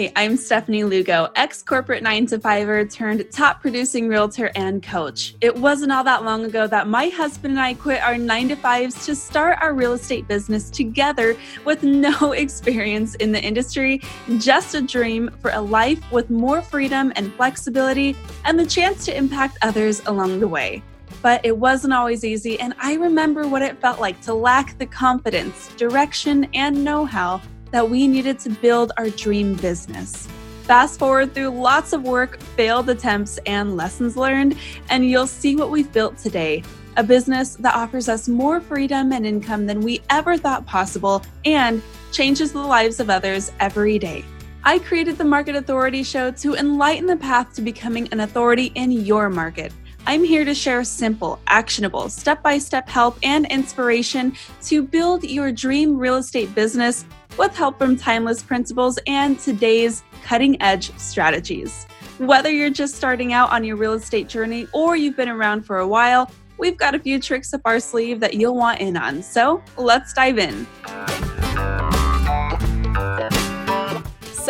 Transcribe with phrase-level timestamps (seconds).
[0.00, 5.34] Hi, I'm Stefanie Lugo, ex corporate 9 to 5er turned top producing realtor and coach.
[5.42, 8.56] It wasn't all that long ago that my husband and I quit our 9 to
[8.56, 11.36] 5s to start our real estate business together
[11.66, 14.00] with no experience in the industry,
[14.38, 19.14] just a dream for a life with more freedom and flexibility and the chance to
[19.14, 20.82] impact others along the way.
[21.20, 24.86] But it wasn't always easy, and I remember what it felt like to lack the
[24.86, 30.26] confidence, direction, and know how that we needed to build our dream business.
[30.62, 34.56] Fast forward through lots of work, failed attempts, and lessons learned,
[34.88, 36.62] and you'll see what we've built today
[36.96, 41.82] a business that offers us more freedom and income than we ever thought possible and
[42.12, 44.24] changes the lives of others every day.
[44.64, 48.90] I created the Market Authority Show to enlighten the path to becoming an authority in
[48.90, 49.72] your market.
[50.06, 55.52] I'm here to share simple, actionable, step by step help and inspiration to build your
[55.52, 57.04] dream real estate business
[57.36, 61.84] with help from timeless principles and today's cutting edge strategies.
[62.18, 65.78] Whether you're just starting out on your real estate journey or you've been around for
[65.78, 69.22] a while, we've got a few tricks up our sleeve that you'll want in on.
[69.22, 70.66] So let's dive in.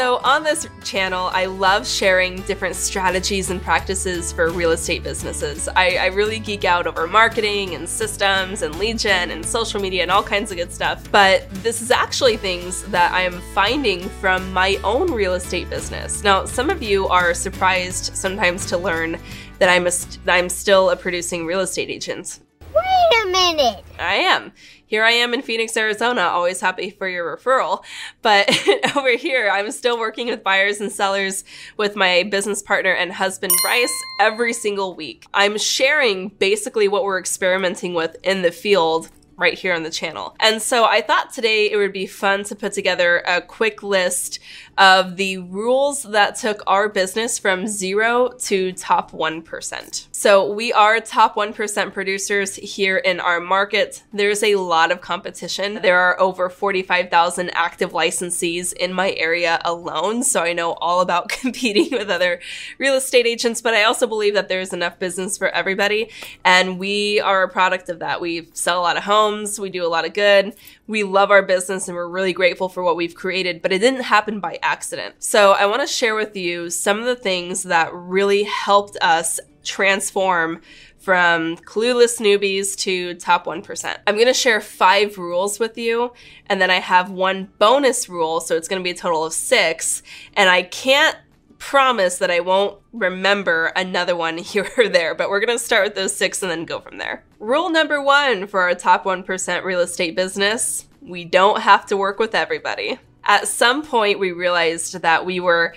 [0.01, 5.69] So, on this channel, I love sharing different strategies and practices for real estate businesses.
[5.69, 10.01] I, I, really geek out over marketing and systems and lead gen and social media
[10.01, 11.07] and all kinds of good stuff.
[11.13, 16.25] But this is actually things that I am finding from my own real estate business.
[16.25, 19.21] Now, some of you are surprised sometimes to learn
[19.59, 19.91] that I'm, a,
[20.25, 22.41] that I'm still a producing real estate agent.
[22.75, 23.85] Wait a minute.
[23.99, 24.53] I am
[24.91, 27.85] here I am in Phoenix, Arizona, always happy for your referral.
[28.23, 28.51] But
[28.97, 31.45] over here, I'm still working with buyers and sellers
[31.77, 35.27] with my business partner and husband, Bryce, every single week.
[35.33, 40.35] I'm sharing basically what we're experimenting with in the field right here on the channel.
[40.41, 44.41] And so I thought today it would be fun to put together a quick list
[44.81, 50.07] of the rules that took our business from zero to top 1%.
[50.11, 54.03] So we are top 1% producers here in our market.
[54.11, 55.81] There's a lot of competition.
[55.83, 60.23] There are over 45,000 active licensees in my area alone.
[60.23, 62.41] So I know all about competing with other
[62.79, 66.09] real estate agents, but I also believe that there's enough business for everybody.
[66.43, 68.23] And we are a product of that.
[68.23, 69.61] We sell a lot of homes.
[69.61, 70.55] We do a lot of good
[70.91, 74.03] we love our business and we're really grateful for what we've created, but it didn't
[74.03, 74.70] happen by accident.
[75.19, 79.41] So I want to share with you some of the things that really helped us
[79.65, 80.61] transform
[80.99, 83.97] from clueless newbies to top 1%.
[84.07, 86.13] I'm going to share five rules with you,
[86.47, 89.33] and then I have one bonus rule, so it's going to be a total of
[89.33, 90.03] six.
[90.35, 91.17] And I can't
[91.59, 95.85] promise that I won't remember another one here or there, but we're going to start
[95.85, 97.25] with those six and then go from there.
[97.39, 102.19] Rule number one for our top 1% real estate business we don't have to work
[102.19, 102.99] with everybody.
[103.25, 105.75] At some point, we realized that we were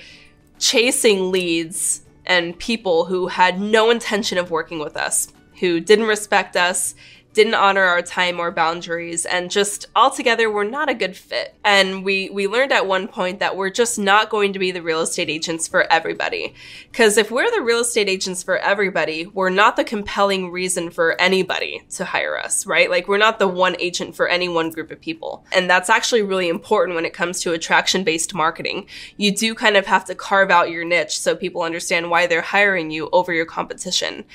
[0.59, 5.27] chasing leads and people who had no intention of working with us,
[5.59, 6.95] who didn't respect us,
[7.33, 11.55] didn't honor our time or boundaries and just altogether we're not a good fit.
[11.63, 14.81] And we we learned at one point that we're just not going to be the
[14.81, 16.53] real estate agents for everybody.
[16.93, 21.19] Cuz if we're the real estate agents for everybody, we're not the compelling reason for
[21.19, 22.89] anybody to hire us, right?
[22.89, 25.45] Like we're not the one agent for any one group of people.
[25.51, 28.87] And that's actually really important when it comes to attraction-based marketing.
[29.17, 32.41] You do kind of have to carve out your niche so people understand why they're
[32.41, 34.25] hiring you over your competition.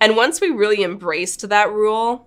[0.00, 2.26] And once we really embraced that rule,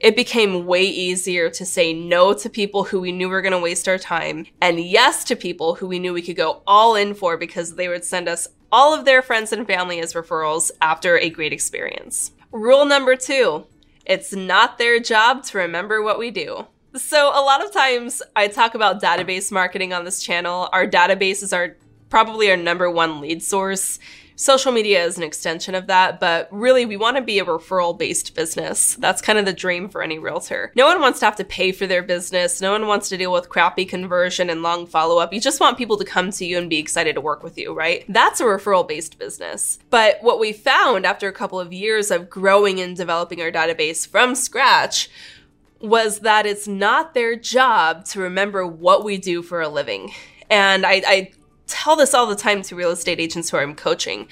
[0.00, 3.58] it became way easier to say no to people who we knew were going to
[3.58, 7.14] waste our time and yes to people who we knew we could go all in
[7.14, 11.16] for because they would send us all of their friends and family as referrals after
[11.18, 12.32] a great experience.
[12.50, 13.66] Rule number two
[14.06, 16.66] it's not their job to remember what we do.
[16.94, 20.68] So, a lot of times I talk about database marketing on this channel.
[20.72, 21.76] Our databases are
[22.08, 23.98] probably our number one lead source.
[24.36, 27.96] Social media is an extension of that, but really we want to be a referral
[27.96, 28.96] based business.
[28.96, 30.72] That's kind of the dream for any realtor.
[30.74, 32.60] No one wants to have to pay for their business.
[32.60, 35.32] No one wants to deal with crappy conversion and long follow up.
[35.32, 37.72] You just want people to come to you and be excited to work with you,
[37.74, 38.04] right?
[38.08, 39.78] That's a referral based business.
[39.90, 44.06] But what we found after a couple of years of growing and developing our database
[44.06, 45.08] from scratch
[45.80, 50.12] was that it's not their job to remember what we do for a living.
[50.50, 51.32] And I, I
[51.66, 54.28] tell this all the time to real estate agents who I'm coaching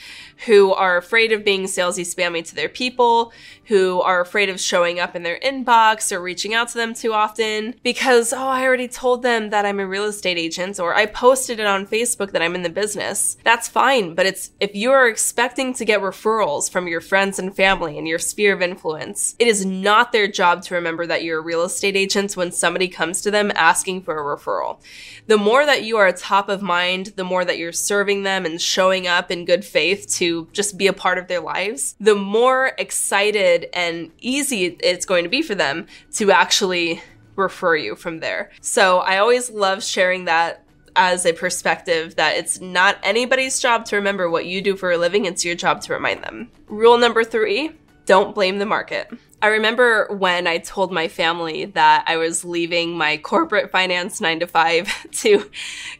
[0.46, 3.32] who are afraid of being salesy spammy to their people,
[3.66, 7.12] who are afraid of showing up in their inbox or reaching out to them too
[7.12, 11.06] often because, oh, I already told them that I'm a real estate agent or I
[11.06, 13.36] posted it on Facebook that I'm in the business.
[13.44, 17.54] That's fine, but it's if you are expecting to get referrals from your friends and
[17.54, 21.38] family and your sphere of influence, it is not their job to remember that you're
[21.38, 24.80] a real estate agent when somebody comes to them asking for a referral.
[25.28, 28.44] The more that you are top of mind, the the more that you're serving them
[28.44, 32.16] and showing up in good faith to just be a part of their lives, the
[32.16, 37.00] more excited and easy it's going to be for them to actually
[37.36, 38.50] refer you from there.
[38.60, 40.64] So I always love sharing that
[40.96, 44.98] as a perspective that it's not anybody's job to remember what you do for a
[44.98, 46.50] living, it's your job to remind them.
[46.66, 47.70] Rule number three
[48.06, 49.10] don't blame the market.
[49.40, 54.38] I remember when I told my family that I was leaving my corporate finance nine
[54.40, 55.50] to five to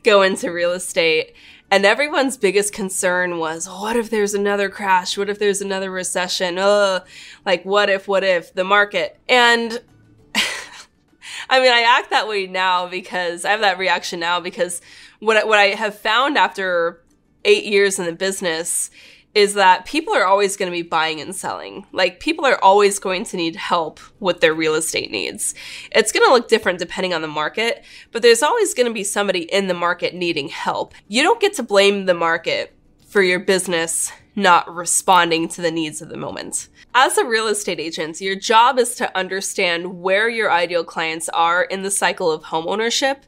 [0.04, 1.34] go into real estate.
[1.70, 5.16] And everyone's biggest concern was, what if there's another crash?
[5.16, 6.58] What if there's another recession?
[6.58, 7.00] Oh,
[7.46, 9.18] like, what if, what if the market?
[9.26, 9.80] And
[11.48, 14.82] I mean, I act that way now because I have that reaction now because
[15.18, 17.02] what, what I have found after
[17.44, 18.90] eight years in the business
[19.34, 21.86] is that people are always going to be buying and selling.
[21.92, 25.54] Like people are always going to need help with their real estate needs.
[25.90, 29.04] It's going to look different depending on the market, but there's always going to be
[29.04, 30.94] somebody in the market needing help.
[31.08, 32.74] You don't get to blame the market
[33.06, 36.68] for your business not responding to the needs of the moment.
[36.94, 41.64] As a real estate agent, your job is to understand where your ideal clients are
[41.64, 43.18] in the cycle of homeownership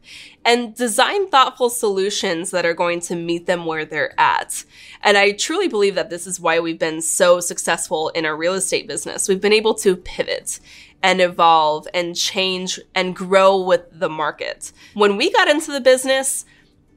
[0.44, 4.64] and design thoughtful solutions that are going to meet them where they're at.
[5.02, 8.54] And I truly believe that this is why we've been so successful in our real
[8.54, 9.28] estate business.
[9.28, 10.60] We've been able to pivot
[11.02, 14.72] and evolve and change and grow with the market.
[14.94, 16.46] When we got into the business,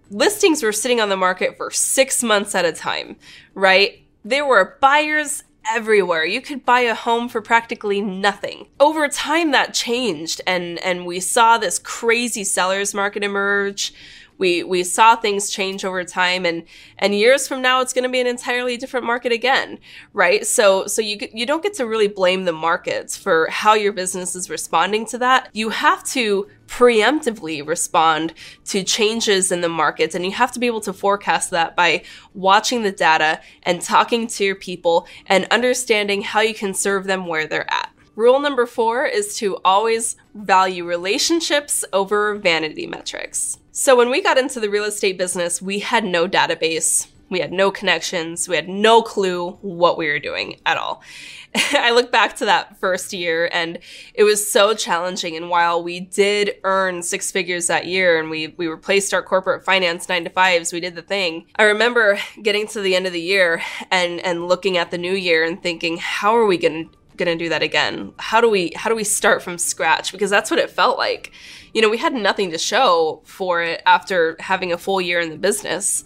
[0.09, 3.15] listings were sitting on the market for six months at a time,
[3.53, 4.03] right?
[4.23, 6.25] There were buyers everywhere.
[6.25, 8.67] You could buy a home for practically nothing.
[8.79, 13.93] Over time that changed and and we saw this crazy sellers market emerge
[14.37, 16.63] we we saw things change over time and
[16.97, 19.79] and years from now it's going to be an entirely different market again
[20.13, 20.45] right?
[20.45, 24.35] So so you you don't get to really blame the markets for how your business
[24.35, 25.49] is responding to that.
[25.53, 28.33] You have to preemptively respond
[28.65, 32.03] to changes in the markets and you have to be able to forecast that by
[32.33, 37.25] watching the data and talking to your people and understanding how you can serve them
[37.25, 43.59] where they're at Rule number four is to always value relationships over vanity metrics.
[43.71, 47.09] So when we got into the real estate business, we had no database.
[47.29, 48.47] We had no connections.
[48.47, 51.03] We had no clue what we were doing at all.
[51.73, 53.77] I look back to that first year and
[54.15, 55.37] it was so challenging.
[55.37, 59.63] And while we did earn six figures that year and we, we replaced our corporate
[59.63, 61.45] finance nine to fives, we did the thing.
[61.57, 63.61] I remember getting to the end of the year
[63.91, 67.37] and, and looking at the new year and thinking, how are we going to going
[67.37, 68.13] to do that again?
[68.17, 70.11] How do we how do we start from scratch?
[70.11, 71.31] Because that's what it felt like.
[71.73, 75.29] You know, we had nothing to show for it after having a full year in
[75.29, 76.03] the business.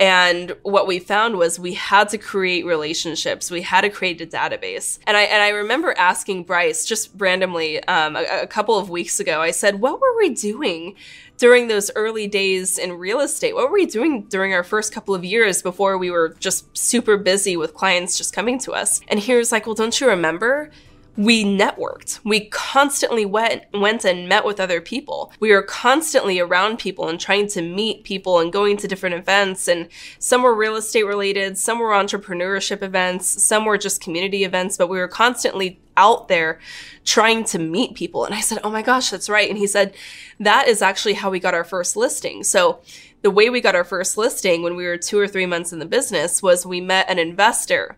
[0.00, 3.50] And what we found was we had to create relationships.
[3.50, 4.98] We had to create a database.
[5.06, 9.18] And I and I remember asking Bryce just randomly um, a, a couple of weeks
[9.18, 9.40] ago.
[9.40, 10.94] I said, "What were we doing
[11.36, 13.54] during those early days in real estate?
[13.54, 17.16] What were we doing during our first couple of years before we were just super
[17.16, 19.00] busy with clients just coming to us?
[19.08, 20.70] And he was like, Well, don't you remember?
[21.18, 22.20] We networked.
[22.22, 25.32] We constantly went, went and met with other people.
[25.40, 29.66] We were constantly around people and trying to meet people and going to different events.
[29.66, 29.88] And
[30.20, 34.88] some were real estate related, some were entrepreneurship events, some were just community events, but
[34.88, 36.60] we were constantly out there
[37.04, 38.24] trying to meet people.
[38.24, 39.50] And I said, Oh my gosh, that's right.
[39.50, 39.96] And he said,
[40.38, 42.44] That is actually how we got our first listing.
[42.44, 42.80] So
[43.22, 45.80] the way we got our first listing when we were two or three months in
[45.80, 47.96] the business was we met an investor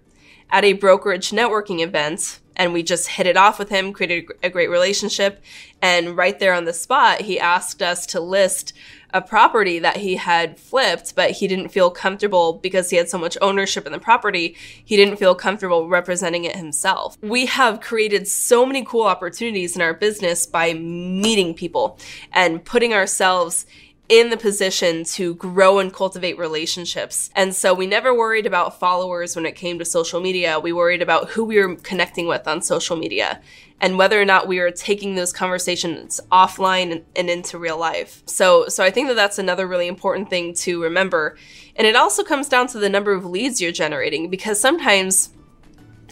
[0.49, 4.50] at a brokerage networking event and we just hit it off with him, created a
[4.50, 5.42] great relationship.
[5.83, 8.73] And right there on the spot, he asked us to list
[9.12, 13.19] a property that he had flipped, but he didn't feel comfortable because he had so
[13.19, 14.57] much ownership in the property.
[14.85, 17.16] He didn't feel comfortable representing it himself.
[17.21, 21.99] We have created so many cool opportunities in our business by meeting people
[22.33, 23.66] and putting ourselves
[24.11, 27.31] in the position to grow and cultivate relationships.
[27.37, 30.59] And so we never worried about followers when it came to social media.
[30.59, 33.40] We worried about who we were connecting with on social media
[33.81, 38.25] and whether or not we were taking those conversations offline and, and, into real life.
[38.26, 41.37] So, so I think that that's another really important thing to remember.
[41.76, 45.31] And it also comes down to the number of leads you're generating because sometimes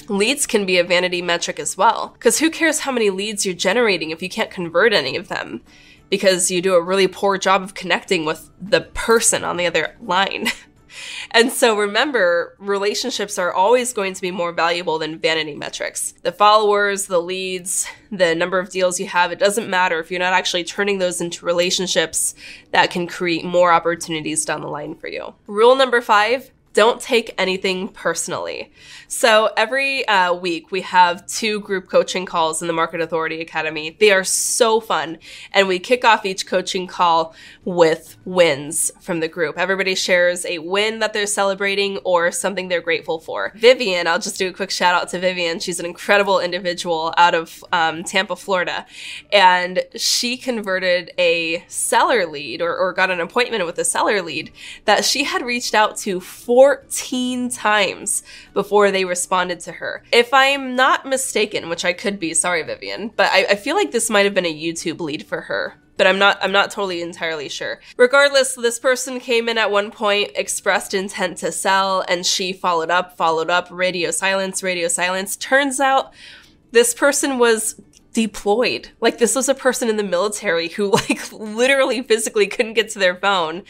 [0.08, 2.10] leads can be a vanity metric as well.
[2.14, 5.62] Because who cares how many leads you're generating if you can't convert any of them?
[6.10, 9.96] Because you do a really poor job of connecting with the person on the other
[10.00, 10.48] line.
[11.30, 16.12] and so remember, relationships are always going to be more valuable than vanity metrics.
[16.22, 20.20] The followers, the leads, the number of deals you have, it doesn't matter if you're
[20.20, 22.34] not actually turning those into relationships
[22.72, 25.34] that can create more opportunities down the line for you.
[25.46, 28.70] Rule number five don't take anything personally.
[29.08, 33.96] So every uh, week we have two group coaching calls in the Market Authority Academy.
[33.98, 35.18] They are so fun.
[35.50, 39.58] And we kick off each coaching call with wins from the group.
[39.58, 43.52] Everybody shares a win that they're celebrating or something they're grateful for.
[43.56, 45.58] Vivian, I'll just do a quick shout out to Vivian.
[45.58, 48.86] She's an incredible individual out of um, Tampa, Florida.
[49.32, 54.52] And she converted a seller lead or, or got an appointment with a seller lead
[54.84, 56.20] that she had reached out to
[56.68, 58.22] 14 times
[58.52, 60.02] before they responded to her.
[60.12, 63.90] If I'm not mistaken, which I could be, sorry, Vivian, but I, I feel like
[63.90, 67.02] this might have been a YouTube lead for her but I'm not I'm not totally
[67.02, 67.80] entirely sure.
[67.96, 72.88] Regardless, this person came in at one point, expressed intent to sell, and she followed
[72.88, 75.34] up, followed up, radio silence, radio silence.
[75.34, 76.12] Turns out
[76.70, 77.80] this person was
[78.12, 78.90] deployed.
[79.00, 82.98] Like this was a person in the military who like literally physically couldn't get to
[82.98, 83.62] their phone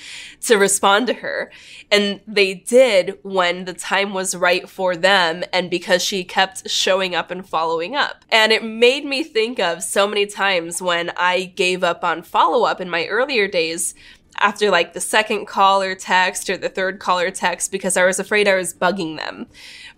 [0.43, 1.51] to respond to her.
[1.91, 7.15] And they did when the time was right for them and because she kept showing
[7.15, 8.25] up and following up.
[8.31, 12.65] And it made me think of so many times when I gave up on follow
[12.65, 13.95] up in my earlier days
[14.41, 18.05] after like the second call or text or the third call or text because I
[18.05, 19.47] was afraid I was bugging them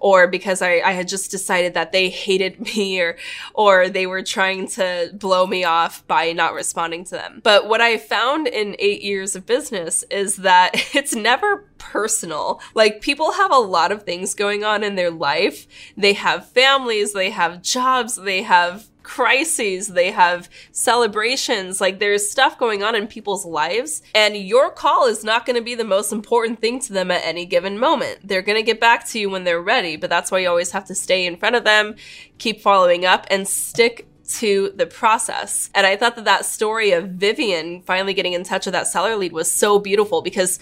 [0.01, 3.17] or because I, I had just decided that they hated me or
[3.55, 7.41] or they were trying to blow me off by not responding to them.
[7.45, 12.61] But what I found in eight years of business is that it's never personal.
[12.75, 15.67] Like people have a lot of things going on in their life.
[15.97, 22.57] They have families, they have jobs, they have crises, they have celebrations, like there's stuff
[22.57, 26.13] going on in people's lives, and your call is not going to be the most
[26.13, 28.21] important thing to them at any given moment.
[28.23, 30.71] They're going to get back to you when they're ready, but that's why you always
[30.71, 31.97] have to stay in front of them,
[32.39, 35.71] keep following up, and stick to the process.
[35.75, 39.17] And I thought that that story of Vivian finally getting in touch with that seller
[39.17, 40.61] lead was so beautiful because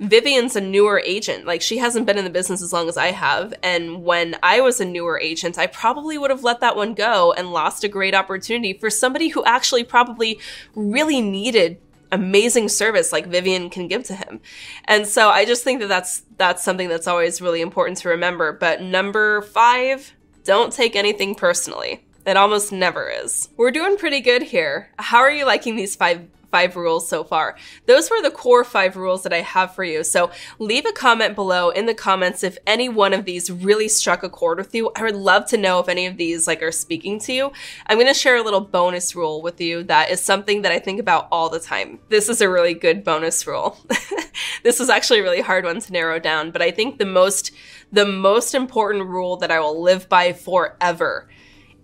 [0.00, 1.46] Vivian's a newer agent.
[1.46, 3.54] Like she hasn't been in the business as long as I have.
[3.62, 7.32] And when I was a newer agent, I probably would have let that one go
[7.32, 10.38] and lost a great opportunity for somebody who actually probably
[10.74, 11.78] really needed
[12.12, 14.40] amazing service like Vivian can give to him.
[14.84, 18.52] And so I just think that that's that's something that's always really important to remember.
[18.52, 22.04] But number 5, don't take anything personally.
[22.26, 23.50] It almost never is.
[23.56, 24.90] We're doing pretty good here.
[24.98, 27.56] How are you liking these 5 five rules so far.
[27.86, 30.04] Those were the core five rules that I have for you.
[30.04, 30.30] So
[30.60, 34.28] leave a comment below in the comments if any one of these really struck a
[34.28, 34.92] chord with you.
[34.94, 37.50] I would love to know if any of these like are speaking to you.
[37.88, 40.78] I'm going to share a little bonus rule with you that is something that I
[40.78, 41.98] think about all the time.
[42.08, 43.76] This is a really good bonus rule.
[44.62, 47.50] this is actually a really hard one to narrow down, but I think the most
[47.90, 51.28] the most important rule that I will live by forever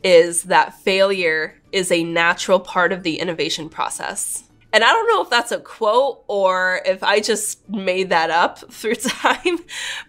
[0.05, 4.50] is that failure is a natural part of the innovation process.
[4.73, 8.59] And I don't know if that's a quote or if I just made that up
[8.73, 9.59] through time,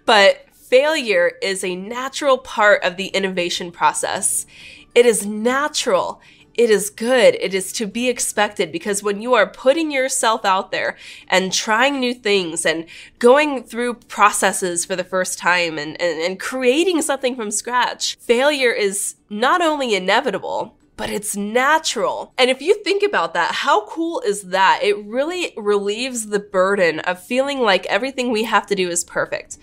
[0.05, 4.45] but failure is a natural part of the innovation process.
[4.93, 6.21] It is natural.
[6.53, 7.35] It is good.
[7.35, 11.99] It is to be expected because when you are putting yourself out there and trying
[11.99, 12.85] new things and
[13.19, 18.71] going through processes for the first time and, and, and creating something from scratch, failure
[18.71, 22.33] is not only inevitable, but it's natural.
[22.37, 24.79] And if you think about that, how cool is that?
[24.83, 29.57] It really relieves the burden of feeling like everything we have to do is perfect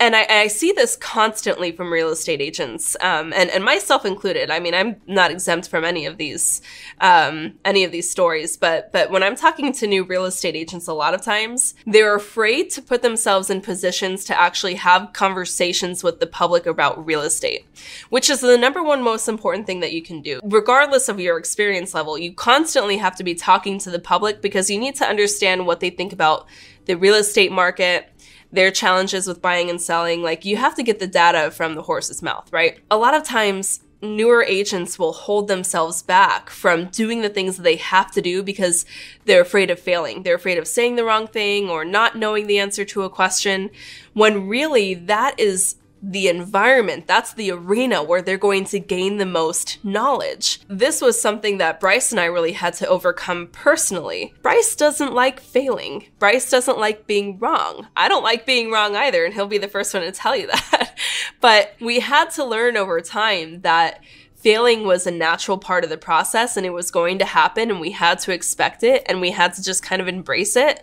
[0.00, 4.50] and I, I, see this constantly from real estate agents, um, and and myself included.
[4.50, 6.62] I mean, I'm not exempt from any of these
[7.02, 10.88] um, any of these stories, but but when I'm talking to new real estate agents,
[10.88, 16.02] a lot of times they're afraid to put themselves in positions to actually have conversations
[16.02, 17.66] with the public about real estate,
[18.08, 21.38] which is the number one most important thing that you can do, regardless of your
[21.38, 22.16] experience level.
[22.16, 25.80] You constantly have to be talking to the public because you need to understand what
[25.80, 26.46] they think about
[26.86, 28.09] the real estate market
[28.52, 31.82] their challenges with buying and selling, like you have to get the data from the
[31.82, 32.78] horse's mouth, right?
[32.90, 37.62] A lot of times, newer agents will hold themselves back from doing the things that
[37.62, 38.86] they have to do because
[39.26, 40.22] they're afraid of failing.
[40.22, 43.70] They're afraid of saying the wrong thing or not knowing the answer to a question,
[44.14, 47.06] when really that is the environment.
[47.06, 50.60] That's the arena where they're going to gain the most knowledge.
[50.68, 54.34] This was something that Bryce and I really had to overcome personally.
[54.42, 56.06] Bryce doesn't like failing.
[56.18, 57.88] Bryce doesn't like being wrong.
[57.96, 60.46] I don't like being wrong either, and he'll be the first one to tell you
[60.72, 60.98] that.
[61.40, 64.02] but we had to learn over time that
[64.36, 67.78] failing was a natural part of the process and it was going to happen and
[67.78, 70.82] we had to expect it and we had to just kind of embrace it.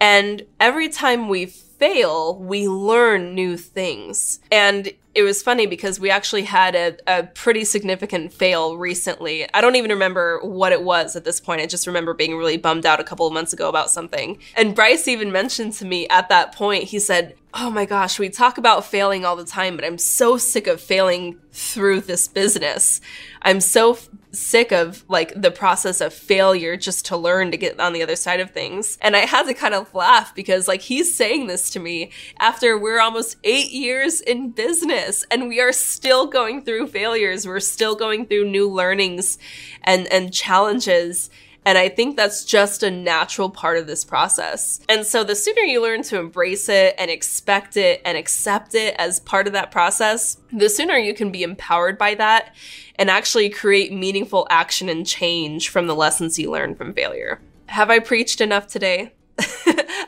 [0.00, 1.52] And every time we
[1.82, 4.38] fail, we learn new things.
[4.52, 9.52] And it was funny because we actually had a, a pretty significant fail recently.
[9.52, 11.60] I don't even remember what it was at this point.
[11.60, 14.38] I just remember being really bummed out a couple of months ago about something.
[14.54, 18.30] And Bryce even mentioned to me at that point, he said, Oh my gosh, we
[18.30, 23.00] talk about failing all the time, but I'm so sick of failing through this business.
[23.42, 23.98] I'm so
[24.32, 28.16] sick of like the process of failure just to learn to get on the other
[28.16, 28.98] side of things.
[29.00, 32.78] And I had to kind of laugh because like he's saying this to me after
[32.78, 37.46] we're almost eight years in business and we are still going through failures.
[37.46, 39.38] We're still going through new learnings
[39.82, 41.30] and, and challenges.
[41.64, 44.80] And I think that's just a natural part of this process.
[44.88, 48.96] And so the sooner you learn to embrace it and expect it and accept it
[48.98, 52.54] as part of that process, the sooner you can be empowered by that
[52.96, 57.40] and actually create meaningful action and change from the lessons you learn from failure.
[57.66, 59.12] Have I preached enough today?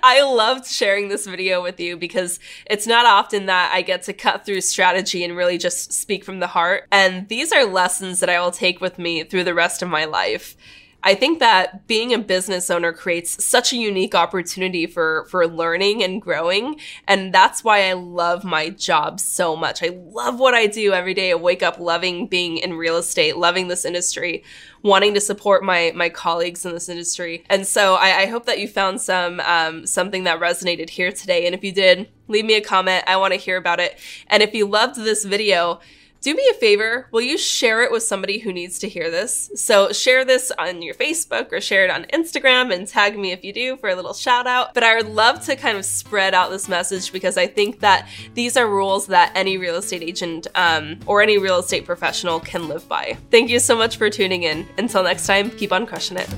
[0.02, 4.12] I loved sharing this video with you because it's not often that I get to
[4.12, 6.87] cut through strategy and really just speak from the heart.
[6.92, 10.04] And these are lessons that I will take with me through the rest of my
[10.04, 10.56] life.
[11.04, 16.02] I think that being a business owner creates such a unique opportunity for, for learning
[16.02, 16.80] and growing.
[17.06, 19.82] And that's why I love my job so much.
[19.82, 21.30] I love what I do every day.
[21.30, 24.42] I wake up loving being in real estate, loving this industry,
[24.82, 27.44] wanting to support my, my colleagues in this industry.
[27.50, 31.44] And so I, I hope that you found some, um, something that resonated here today.
[31.44, 33.04] And if you did, leave me a comment.
[33.06, 33.99] I want to hear about it.
[34.28, 35.80] And if you loved this video,
[36.25, 37.07] do me a favor.
[37.11, 39.50] Will you share it with somebody who needs to hear this?
[39.57, 43.45] So share this on your Facebook or share it on Instagram and tag me if
[43.45, 44.73] you do for a little shout out.
[44.73, 48.09] But I would love to kind of spread out this message because I think that
[48.33, 52.69] these are rules that any real estate agent um, or any real estate professional can
[52.69, 53.19] live by.
[53.31, 54.66] Thank you so much for tuning in.
[54.78, 56.35] Until next time, keep on crushing it.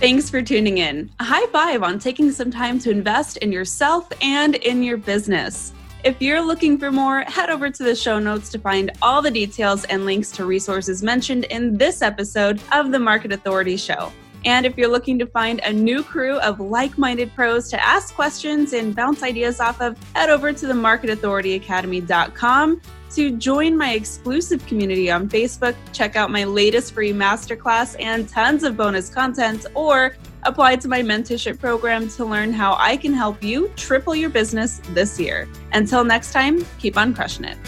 [0.00, 1.10] Thanks for tuning in.
[1.20, 5.74] A high five on taking some time to invest in yourself and in your business.
[6.06, 9.32] If you're looking for more, head over to the show notes to find all the
[9.32, 14.12] details and links to resources mentioned in this episode of the Market Authority Show.
[14.44, 18.14] And if you're looking to find a new crew of like minded pros to ask
[18.14, 24.64] questions and bounce ideas off of, head over to the marketauthorityacademy.com to join my exclusive
[24.66, 30.14] community on Facebook, check out my latest free masterclass and tons of bonus content, or
[30.46, 34.80] Apply to my mentorship program to learn how I can help you triple your business
[34.90, 35.48] this year.
[35.72, 37.58] Until next time, keep on crushing it.